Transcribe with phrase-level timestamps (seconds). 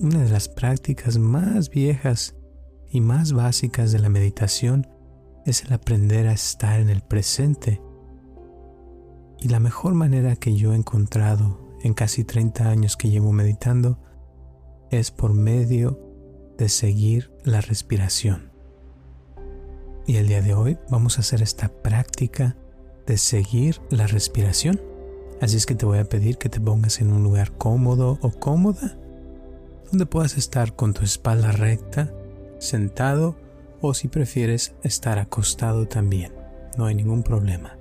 [0.00, 2.36] Una de las prácticas más viejas
[2.88, 4.86] y más básicas de la meditación
[5.44, 7.82] es el aprender a estar en el presente.
[9.40, 13.98] Y la mejor manera que yo he encontrado en casi 30 años que llevo meditando
[14.92, 15.98] es por medio
[16.58, 18.52] de seguir la respiración.
[20.06, 22.56] Y el día de hoy vamos a hacer esta práctica
[23.04, 24.80] de seguir la respiración.
[25.40, 28.30] Así es que te voy a pedir que te pongas en un lugar cómodo o
[28.30, 28.96] cómoda,
[29.90, 32.12] donde puedas estar con tu espalda recta,
[32.58, 33.36] sentado
[33.80, 36.32] o si prefieres estar acostado también.
[36.76, 37.78] No hay ningún problema.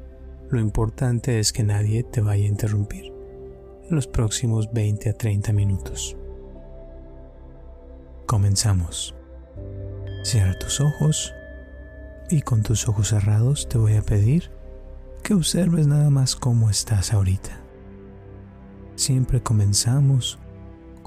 [0.49, 3.13] Lo importante es que nadie te vaya a interrumpir
[3.89, 6.15] en los próximos 20 a 30 minutos.
[8.25, 9.15] Comenzamos.
[10.23, 11.33] Cierra tus ojos
[12.29, 14.51] y con tus ojos cerrados te voy a pedir
[15.23, 17.61] que observes nada más cómo estás ahorita.
[18.95, 20.39] Siempre comenzamos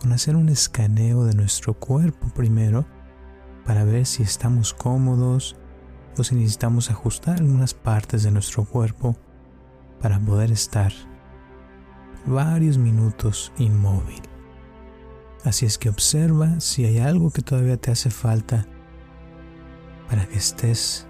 [0.01, 2.87] con hacer un escaneo de nuestro cuerpo primero
[3.67, 5.57] para ver si estamos cómodos
[6.17, 9.15] o si necesitamos ajustar algunas partes de nuestro cuerpo
[10.01, 10.93] para poder estar
[12.27, 14.23] varios minutos inmóvil.
[15.45, 18.67] Así es que observa si hay algo que todavía te hace falta
[20.09, 21.07] para que estés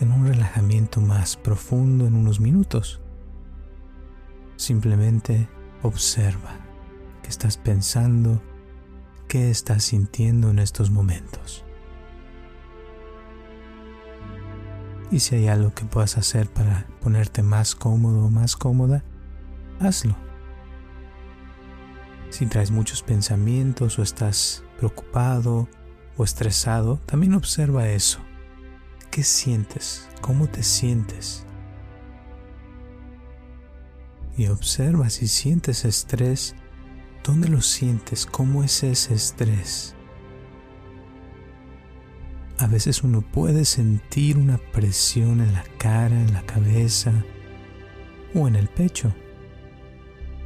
[0.00, 3.00] en un relajamiento más profundo en unos minutos.
[4.56, 5.48] Simplemente
[5.82, 6.71] observa
[7.32, 8.40] estás pensando,
[9.26, 11.64] qué estás sintiendo en estos momentos.
[15.10, 19.02] Y si hay algo que puedas hacer para ponerte más cómodo o más cómoda,
[19.80, 20.16] hazlo.
[22.30, 25.68] Si traes muchos pensamientos o estás preocupado
[26.16, 28.20] o estresado, también observa eso
[29.12, 30.08] ¿Qué sientes?
[30.22, 31.44] ¿Cómo te sientes?
[34.38, 36.54] Y observa si sientes estrés,
[37.24, 38.26] ¿dónde lo sientes?
[38.26, 39.94] ¿Cómo es ese estrés?
[42.58, 47.12] A veces uno puede sentir una presión en la cara, en la cabeza
[48.34, 49.12] o en el pecho.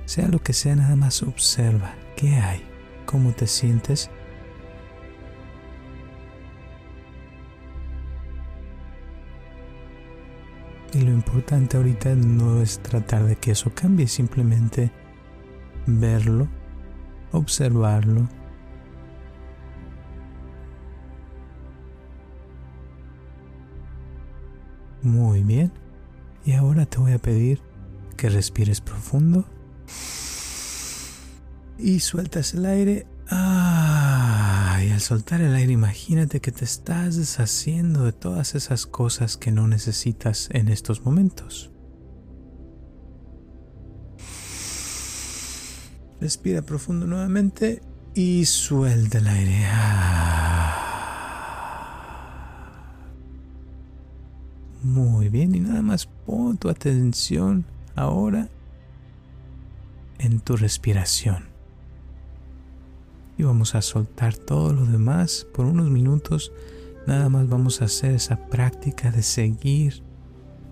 [0.06, 2.62] Sea lo que sea, nada más observa qué hay,
[3.04, 4.10] cómo te sientes
[10.96, 14.90] Y lo importante ahorita no es tratar de que eso cambie, simplemente
[15.86, 16.48] verlo,
[17.38, 18.28] observarlo.
[25.02, 25.72] Muy bien.
[26.44, 27.60] Y ahora te voy a pedir
[28.16, 29.44] que respires profundo
[31.78, 33.06] y sueltas el aire.
[33.28, 34.46] Ah
[34.96, 39.68] al soltar el aire imagínate que te estás deshaciendo de todas esas cosas que no
[39.68, 41.70] necesitas en estos momentos.
[46.20, 47.82] Respira profundo nuevamente
[48.14, 49.66] y suelta el aire.
[54.82, 58.48] Muy bien, y nada más pon tu atención ahora
[60.18, 61.56] en tu respiración
[63.38, 66.52] y vamos a soltar todo lo demás por unos minutos.
[67.06, 70.02] Nada más vamos a hacer esa práctica de seguir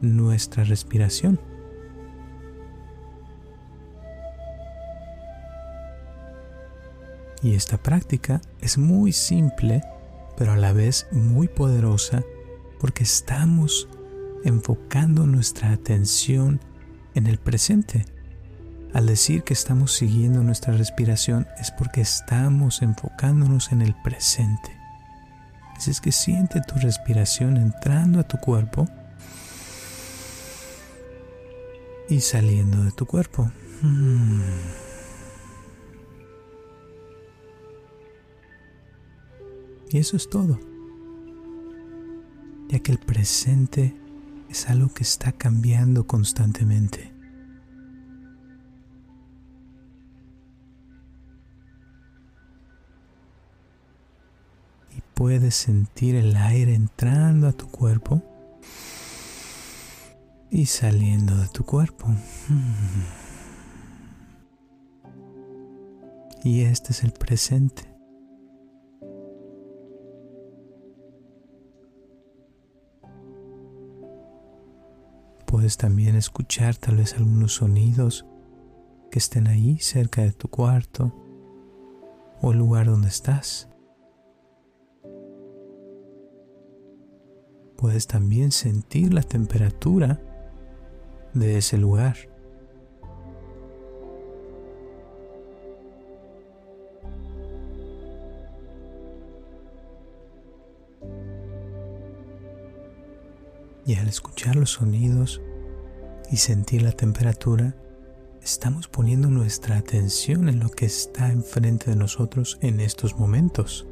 [0.00, 1.38] nuestra respiración.
[7.44, 9.82] Y esta práctica es muy simple,
[10.34, 12.22] pero a la vez muy poderosa
[12.81, 13.87] porque estamos
[14.44, 16.59] enfocando nuestra atención
[17.15, 18.06] en el presente.
[18.94, 24.75] Al decir que estamos siguiendo nuestra respiración es porque estamos enfocándonos en el presente.
[25.76, 28.88] Así es que siente tu respiración entrando a tu cuerpo
[32.08, 33.50] y saliendo de tu cuerpo.
[33.82, 34.41] Hmm.
[39.90, 40.58] Y eso es todo.
[42.69, 43.94] Ya que el presente
[44.48, 47.14] es algo que está cambiando constantemente.
[55.14, 58.22] puedes sentir el aire entrando a tu cuerpo
[60.50, 62.08] y saliendo de tu cuerpo.
[66.44, 67.94] y este es el presente.
[75.55, 78.27] Puedes también escuchar tal vez algunos sonidos
[79.12, 81.15] que estén ahí cerca de tu cuarto
[82.43, 83.69] o el lugar donde estás.
[87.77, 90.21] Puedes también sentir la temperatura
[91.35, 92.17] de ese lugar.
[103.86, 105.42] Y al escuchar los sonidos
[106.31, 107.76] y sentir la temperatura,
[108.42, 113.86] estamos poniendo nuestra atención en lo que está enfrente de nosotros en estos momentos.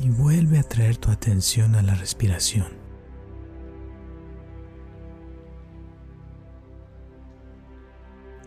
[0.00, 2.85] Y vuelve a traer tu atención a la respiración.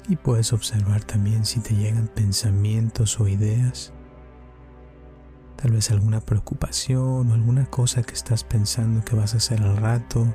[0.10, 3.94] Y puedes observar también si te llegan pensamientos o ideas,
[5.56, 9.78] tal vez alguna preocupación o alguna cosa que estás pensando que vas a hacer al
[9.78, 10.34] rato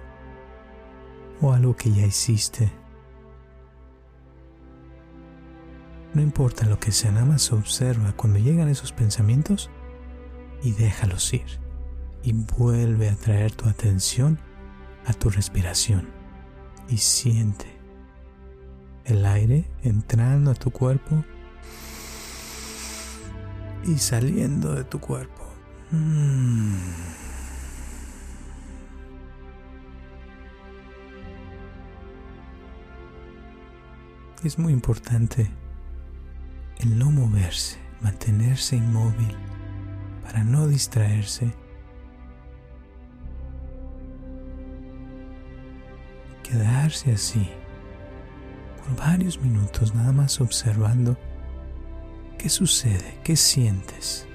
[1.41, 2.71] o algo que ya hiciste.
[6.15, 9.71] No importa lo que sea, nada más observa cuando llegan esos pensamientos
[10.62, 11.59] y déjalos ir.
[12.23, 14.38] Y vuelve a traer tu atención
[15.05, 16.09] a tu respiración
[16.88, 17.74] y siente
[19.04, 21.24] el aire entrando a tu cuerpo
[23.84, 25.44] y saliendo de tu cuerpo.
[25.90, 26.74] Mm.
[34.42, 35.50] Es muy importante
[36.78, 39.34] el no moverse, mantenerse inmóvil
[40.22, 41.50] para no distraerse.
[46.42, 47.50] Quedarse así
[48.84, 51.16] por varios minutos nada más observando
[52.38, 54.26] qué sucede, qué sientes.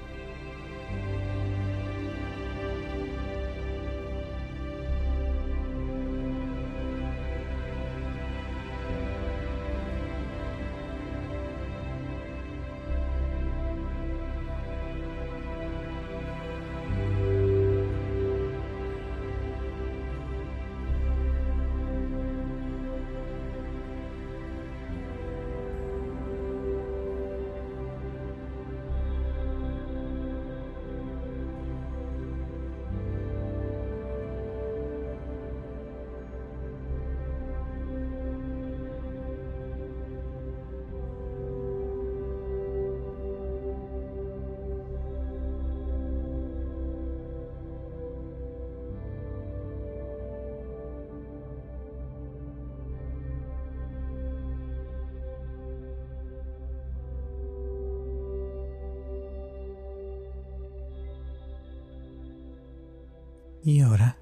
[63.62, 64.16] Y ahora,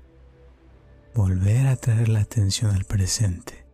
[1.14, 3.67] volver a traer la atención al presente.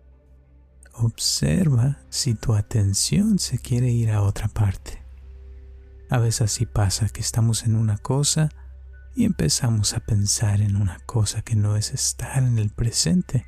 [0.93, 5.03] Observa si tu atención se quiere ir a otra parte.
[6.11, 8.51] A veces así pasa que estamos en una cosa
[9.17, 13.47] y empezamos a pensar en una cosa que no es estar en el presente.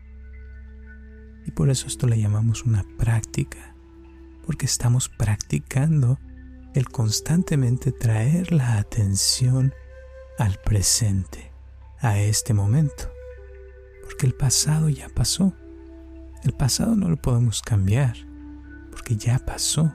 [1.45, 3.75] Y por eso esto le llamamos una práctica,
[4.47, 6.19] porque estamos practicando
[6.75, 9.75] el constantemente traer la atención
[10.39, 11.56] al presente
[12.01, 13.11] a este momento.
[14.03, 15.53] Porque el pasado ya pasó.
[16.45, 18.17] El pasado no lo podemos cambiar,
[18.91, 19.93] porque ya pasó.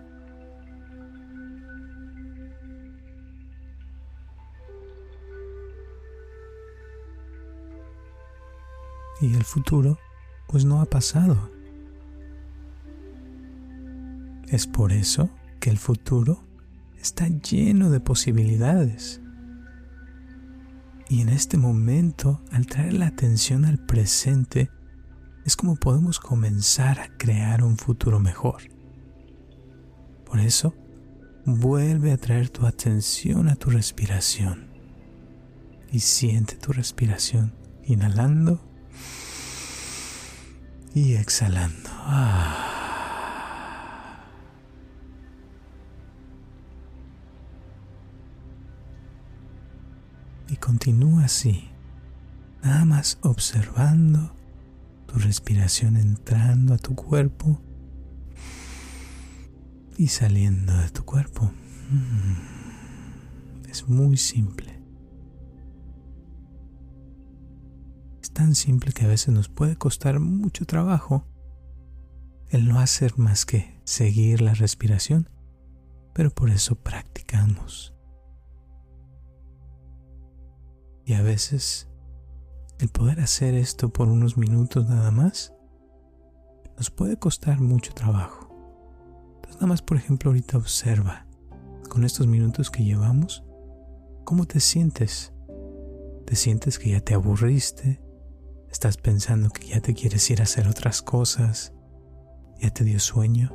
[9.22, 10.00] Y el futuro,
[10.48, 11.51] pues no ha pasado.
[14.50, 15.29] Es por eso
[15.62, 16.43] que el futuro
[17.00, 19.20] está lleno de posibilidades.
[21.12, 24.72] Y en este momento, al traer la atención al presente,
[25.46, 28.62] es como podemos comenzar a crear un futuro mejor.
[30.25, 30.74] Por eso,
[31.46, 34.72] vuelve a traer tu atención a tu respiración
[35.91, 38.62] y siente tu respiración inhalando
[40.96, 41.89] y exhalando.
[41.91, 42.70] Ah.
[50.62, 51.70] Continúa así,
[52.63, 54.34] nada más observando
[55.08, 57.60] tu respiración entrando a tu cuerpo
[59.98, 61.51] y saliendo de tu cuerpo.
[63.70, 64.80] Es muy simple.
[68.22, 71.27] Es tan simple que a veces nos puede costar mucho trabajo
[72.50, 75.30] el no hacer más que seguir la respiración,
[76.13, 77.94] pero por eso practicamos.
[81.12, 81.89] Y a veces
[82.80, 85.53] el poder hacer esto por unos minutos nada más
[86.77, 88.48] nos puede costar mucho trabajo.
[89.36, 91.27] Entonces nada más, por ejemplo, ahorita observa
[91.89, 93.44] con estos minutos que llevamos,
[94.24, 95.34] ¿cómo te sientes?
[96.25, 98.01] ¿Te sientes que ya te aburriste?
[98.70, 101.74] ¿Estás pensando que ya te quieres ir a hacer otras cosas?
[102.62, 103.53] ¿Ya te dio sueño?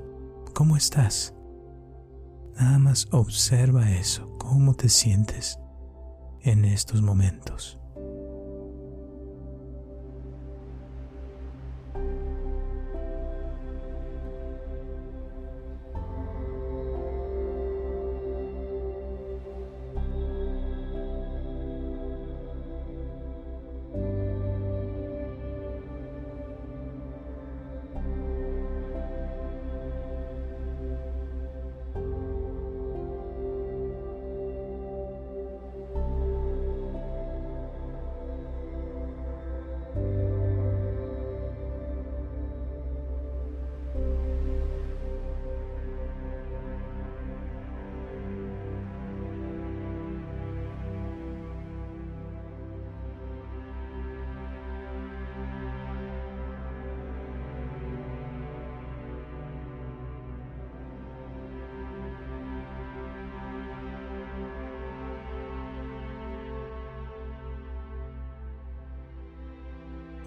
[0.52, 1.32] ¿Cómo estás?
[2.60, 5.58] Nada más observa eso, cómo te sientes
[6.46, 7.78] en estos momentos.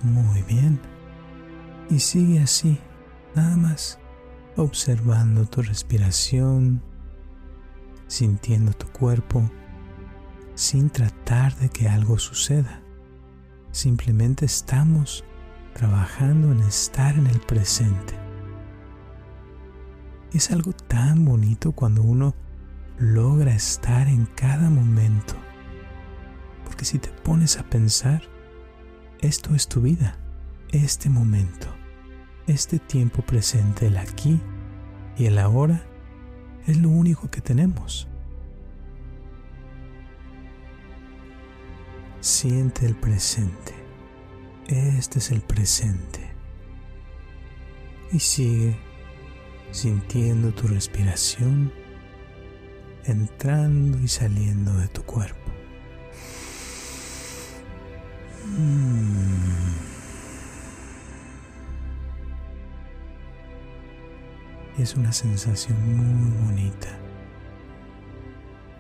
[0.10, 0.80] Muy bien.
[1.90, 2.80] Y sigue así,
[3.36, 4.00] nada más,
[4.56, 6.82] observando tu respiración,
[8.08, 9.50] sintiendo tu cuerpo,
[10.56, 12.82] sin tratar de que algo suceda.
[13.72, 15.24] Simplemente estamos
[15.74, 18.16] trabajando en estar en el presente.
[20.34, 22.36] Es algo tan bonito cuando uno
[22.98, 25.36] logra estar en cada momento.
[26.66, 28.24] Porque si te pones a pensar,
[29.22, 30.18] esto es tu vida,
[30.72, 31.68] este momento,
[32.48, 34.40] este tiempo presente, el aquí
[35.18, 35.84] y el ahora,
[36.68, 38.08] es lo único que tenemos.
[42.22, 43.74] Siente el presente.
[44.68, 46.20] Este es el presente.
[48.12, 48.78] Y sigue
[49.72, 51.72] sintiendo tu respiración
[53.06, 55.59] entrando y saliendo de tu cuerpo.
[64.78, 66.88] Es una sensación muy bonita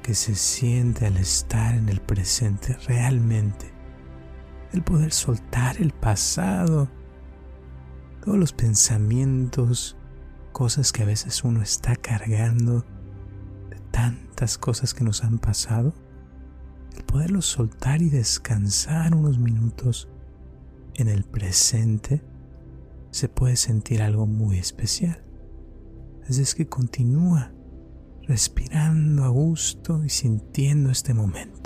[0.01, 3.71] que se siente al estar en el presente realmente.
[4.71, 6.89] El poder soltar el pasado,
[8.23, 9.97] todos los pensamientos,
[10.51, 12.85] cosas que a veces uno está cargando,
[13.69, 15.93] de tantas cosas que nos han pasado
[16.99, 20.09] el poderlo soltar y descansar unos minutos
[20.95, 22.21] en el presente,
[23.11, 25.23] se puede sentir algo muy especial.
[26.27, 27.51] Así es que continúa
[28.27, 31.58] respirando a gusto y sintiendo este momento.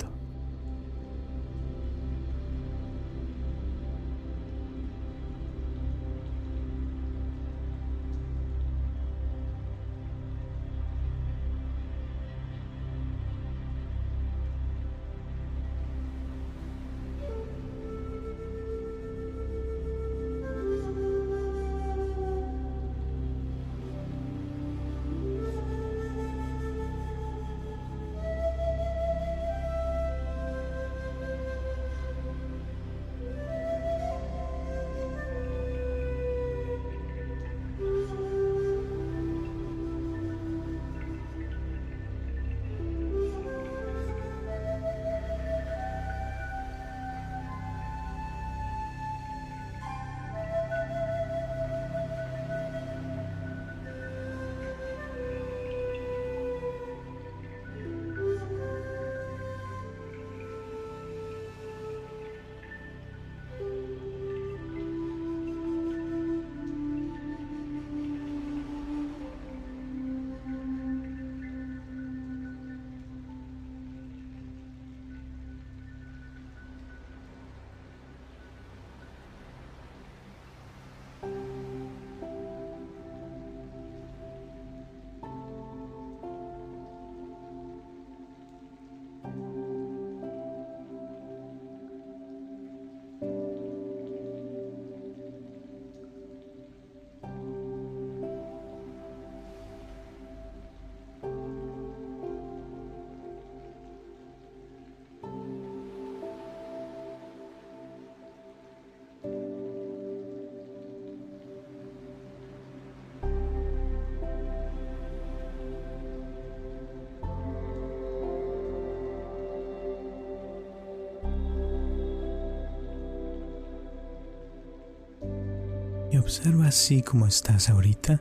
[126.34, 128.20] Observa así como estás ahorita,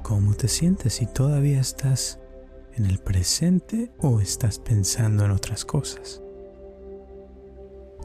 [0.00, 2.20] cómo te sientes, si todavía estás
[2.74, 6.22] en el presente o estás pensando en otras cosas.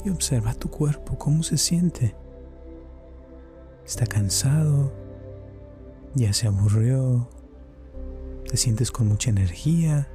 [0.04, 2.16] Y observa tu cuerpo, cómo se siente.
[3.86, 4.92] ¿Está cansado?
[6.16, 7.30] ¿Ya se aburrió?
[8.50, 10.10] ¿Te sientes con mucha energía?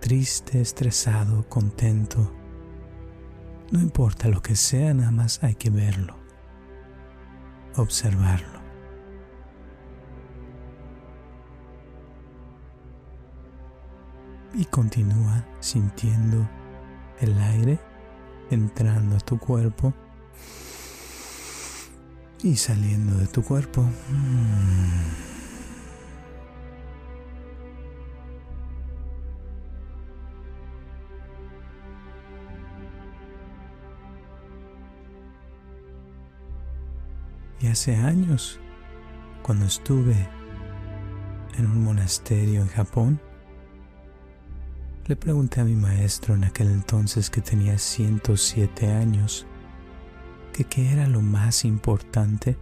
[0.00, 2.32] ¿Triste, estresado, contento?
[3.70, 6.19] No importa lo que sea, nada más hay que verlo,
[7.80, 8.60] observarlo.
[14.54, 16.48] y continúa sintiendo
[17.20, 17.78] el aire
[18.50, 19.94] entrando a tu cuerpo
[22.42, 23.86] y saliendo de tu cuerpo.
[37.60, 38.58] Y hace años,
[39.42, 40.28] cuando estuve
[41.58, 43.20] en un monasterio en Japón,
[45.06, 49.46] le pregunté a mi maestro en aquel entonces que tenía 107 años
[50.52, 52.56] que qué era lo más importante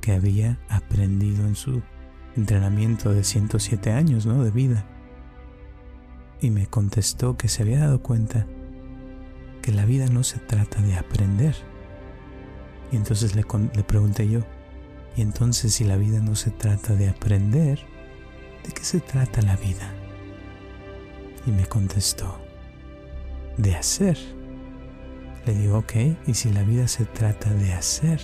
[0.00, 1.82] que había aprendido en su
[2.36, 4.42] entrenamiento de 107 años ¿no?
[4.42, 4.86] de vida.
[6.40, 8.46] Y me contestó que se había dado cuenta
[9.62, 11.54] que la vida no se trata de aprender.
[12.94, 14.38] Y entonces le, le pregunté yo,
[15.16, 17.80] y entonces si la vida no se trata de aprender,
[18.64, 19.92] ¿de qué se trata la vida?
[21.44, 22.38] Y me contestó,
[23.56, 24.16] de hacer.
[25.44, 25.92] Le digo, ok,
[26.28, 28.20] y si la vida se trata de hacer,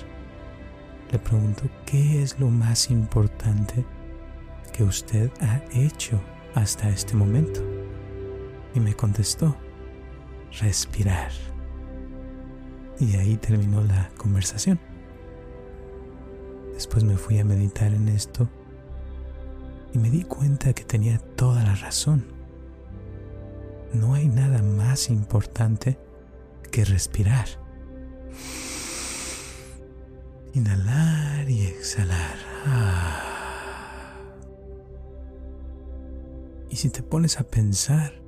[1.10, 3.84] le pregunto, ¿qué es lo más importante
[4.72, 6.20] que usted ha hecho
[6.54, 7.60] hasta este momento?
[8.76, 9.56] Y me contestó,
[10.60, 11.32] respirar.
[13.00, 14.78] Y ahí terminó la conversación.
[16.74, 18.48] Después me fui a meditar en esto
[19.92, 22.40] y me di cuenta que tenía toda la razón
[23.92, 25.98] no hay nada más importante
[26.70, 27.48] que respirar.
[30.52, 32.36] Inhalar y exhalar.
[36.68, 38.22] Y si te pones a pensar,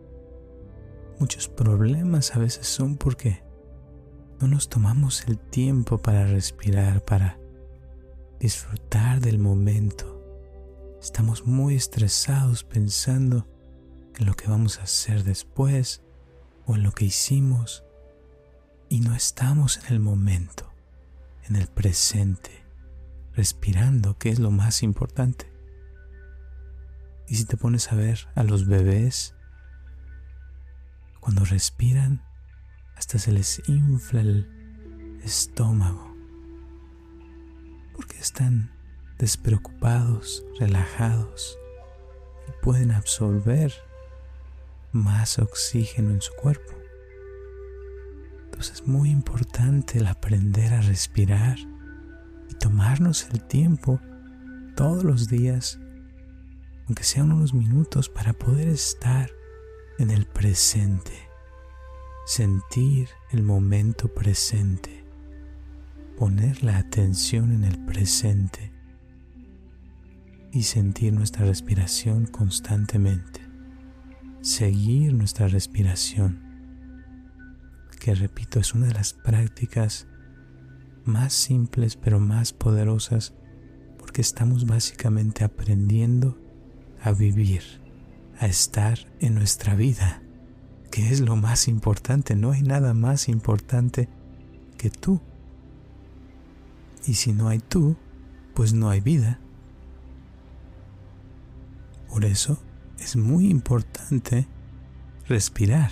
[1.19, 3.43] muchos problemas a veces son porque
[4.43, 7.39] no nos tomamos el tiempo para respirar, para
[8.41, 10.21] disfrutar del momento.
[11.01, 13.47] Estamos muy estresados pensando
[14.19, 16.03] en lo que vamos a hacer después
[16.67, 17.85] o en lo que hicimos
[18.89, 20.73] y no estamos en el momento,
[21.45, 22.65] en el presente,
[23.35, 25.53] respirando, que es lo más importante.
[27.29, 29.37] Y si te pones a ver a los bebés,
[31.21, 32.25] cuando respiran,
[33.03, 34.47] hasta se les infla el
[35.25, 36.15] estómago,
[37.97, 38.71] porque están
[39.19, 41.59] despreocupados, relajados
[42.47, 43.75] y pueden absorber
[44.93, 46.75] más oxígeno en su cuerpo.
[48.45, 51.59] Entonces es muy importante el aprender a respirar
[52.51, 53.99] y tomarnos el tiempo
[54.77, 55.81] todos los días,
[56.87, 59.29] aunque sean unos minutos, para poder estar
[59.99, 61.32] en el presente,
[62.25, 65.05] sentir el momento presente,
[66.17, 68.73] poner la atención en el presente
[70.53, 73.41] y sentir nuestra respiración constantemente.
[74.41, 76.43] Seguir nuestra respiración,
[78.01, 80.09] que repito es una de las prácticas
[81.05, 83.35] más simples pero más poderosas
[83.99, 86.39] porque estamos básicamente aprendiendo
[87.01, 87.63] a vivir,
[88.39, 90.23] a estar en nuestra vida,
[90.93, 94.11] que es lo más importante, no hay nada más importante
[94.77, 95.23] que tú.
[97.07, 97.97] Y si no hay tú,
[98.55, 99.41] pues no hay vida.
[102.11, 102.63] Por eso
[102.99, 104.47] es muy importante
[105.27, 105.91] respirar.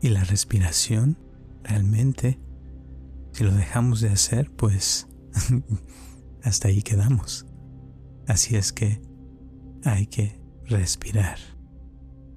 [0.00, 1.18] Y la respiración,
[1.64, 2.38] realmente,
[3.32, 5.08] si lo dejamos de hacer, pues
[6.44, 7.46] hasta ahí quedamos.
[8.28, 9.02] Así es que
[9.84, 11.51] hay que respirar.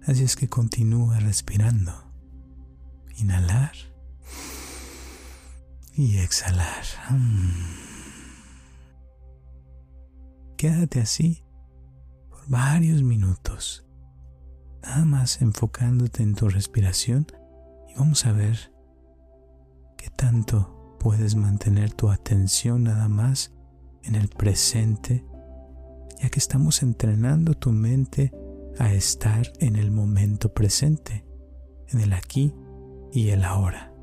[0.06, 1.92] Así es que continúa respirando.
[3.18, 3.74] Inhalar
[5.94, 6.84] y exhalar.
[10.58, 11.44] Quédate así
[12.48, 13.86] varios minutos,
[14.84, 17.26] nada más enfocándote en tu respiración
[17.90, 18.72] y vamos a ver
[19.98, 23.54] qué tanto puedes mantener tu atención nada más
[24.04, 25.26] en el presente,
[26.22, 28.32] ya que estamos entrenando tu mente
[28.80, 31.26] a estar en el momento presente,
[31.90, 32.54] en el aquí
[33.12, 33.95] y el ahora.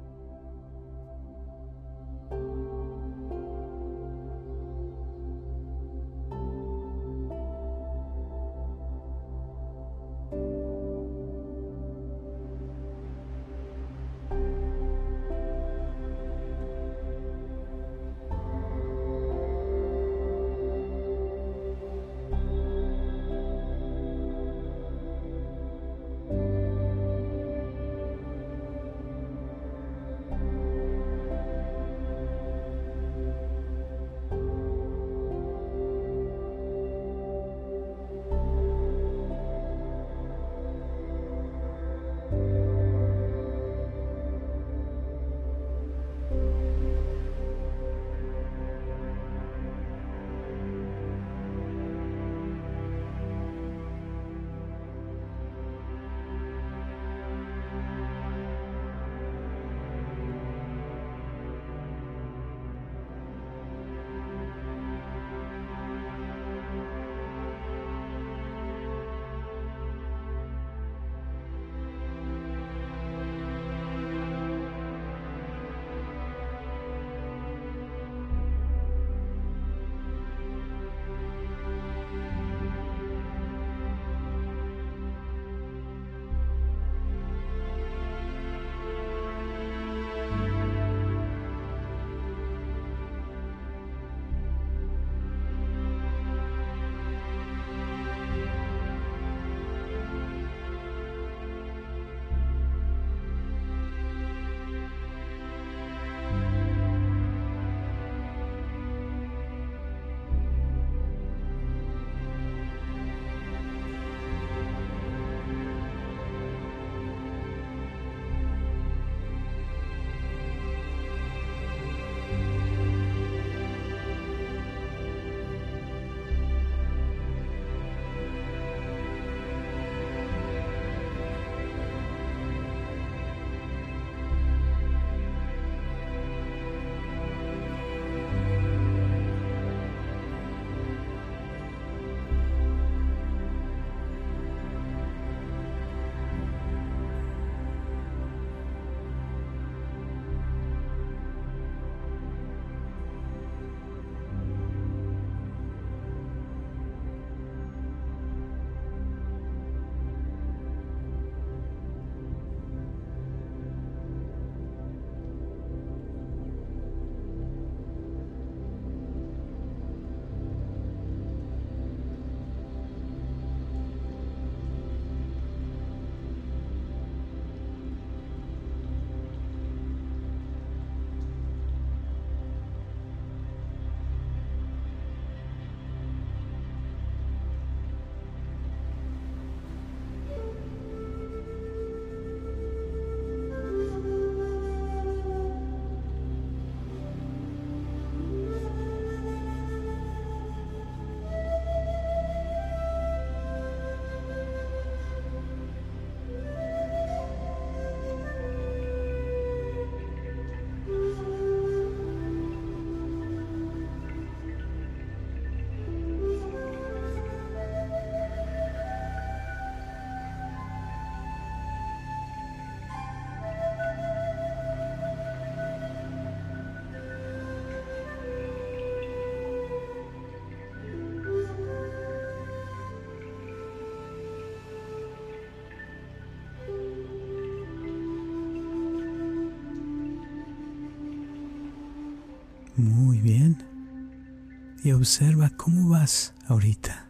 [244.84, 247.08] Y observa cómo vas ahorita.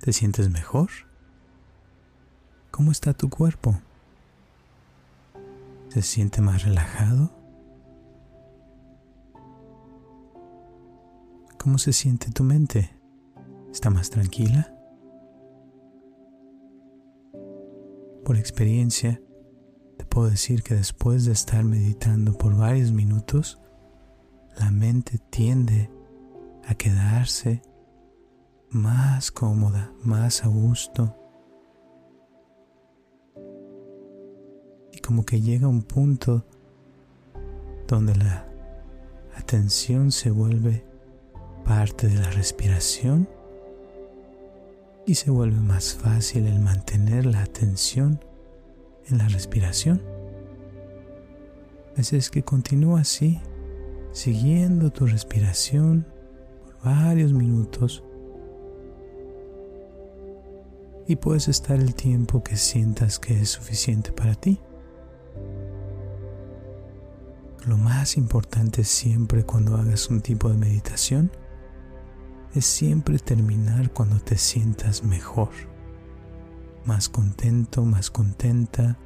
[0.00, 0.90] ¿Te sientes mejor?
[2.72, 3.80] ¿Cómo está tu cuerpo?
[5.88, 7.30] ¿Se siente más relajado?
[11.58, 12.90] ¿Cómo se siente tu mente?
[13.72, 14.72] ¿Está más tranquila?
[18.24, 19.20] Por experiencia,
[19.96, 23.60] te puedo decir que después de estar meditando por varios minutos,
[24.56, 25.90] la mente tiende
[26.66, 27.62] a quedarse
[28.70, 31.14] más cómoda, más a gusto.
[34.92, 36.44] Y como que llega un punto
[37.86, 38.46] donde la
[39.36, 40.84] atención se vuelve
[41.64, 43.28] parte de la respiración
[45.06, 48.20] y se vuelve más fácil el mantener la atención
[49.08, 50.02] en la respiración.
[51.96, 53.40] Así es que continúa así,
[54.16, 56.06] siguiendo tu respiración
[56.64, 58.02] por varios minutos
[61.06, 64.58] y puedes estar el tiempo que sientas que es suficiente para ti.
[67.66, 71.30] Lo más importante siempre cuando hagas un tipo de meditación
[72.54, 75.50] es siempre terminar cuando te sientas mejor,
[76.86, 78.96] más contento, más contenta,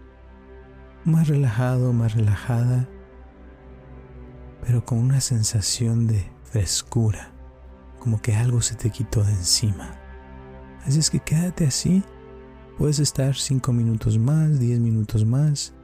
[1.05, 2.89] más relajado, más relajada,
[4.65, 7.33] pero con una sensación de frescura,
[7.99, 9.99] como que algo se te quitó de encima.
[10.85, 12.03] Así es que quédate así,
[12.79, 15.75] puedes estar 5 minutos más, 10 minutos más,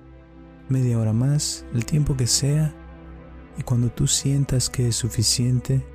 [0.68, 2.74] media hora más, el tiempo que sea,
[3.58, 5.86] y cuando tú sientas que es suficiente,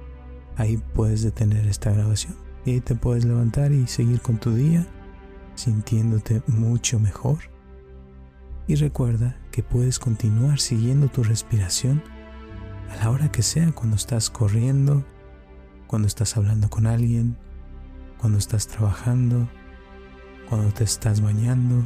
[0.58, 4.88] ahí puedes detener esta grabación y te puedes levantar y seguir con tu día
[5.56, 7.40] sintiéndote mucho mejor.
[8.68, 12.02] Y recuerda que puedes continuar siguiendo tu respiración
[12.90, 15.06] a la hora que sea, cuando estás corriendo,
[15.88, 17.38] cuando estás hablando con alguien,
[18.18, 19.50] cuando estás trabajando,
[20.50, 21.86] cuando te estás bañando.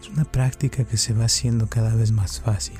[0.00, 2.78] Es una práctica que se va haciendo cada vez más fácil.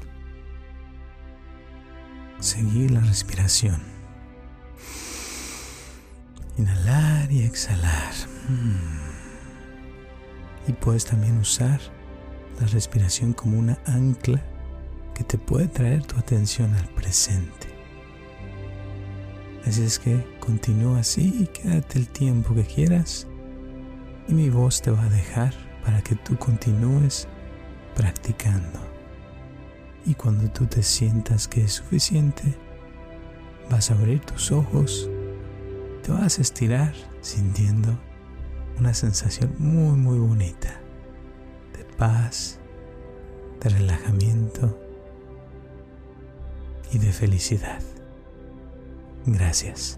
[2.39, 3.83] Seguir la respiración.
[6.57, 8.13] Inhalar y exhalar.
[8.49, 9.11] Mm.
[10.69, 11.81] Y puedes también usar
[12.61, 14.43] la respiración como una ancla
[15.21, 17.69] que te puede traer tu atención al presente.
[19.67, 23.27] Así es que continúa así y quédate el tiempo que quieras
[24.29, 25.53] y mi voz te va a dejar
[25.85, 27.29] para que tú continúes
[27.95, 28.81] practicando.
[30.07, 32.57] Y cuando tú te sientas que es suficiente,
[33.69, 35.11] vas a abrir tus ojos
[36.03, 37.91] te vas a estirar sintiendo
[38.79, 40.81] una sensación muy muy bonita
[41.77, 42.59] de paz,
[43.63, 44.90] de relajamiento
[46.93, 47.81] y de felicidad.
[49.27, 49.97] Gracias.